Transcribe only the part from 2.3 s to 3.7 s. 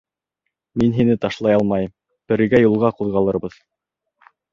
бергә юлға ҡуҙғалырбыҙ.